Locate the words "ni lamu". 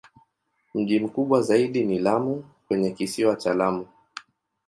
1.83-2.43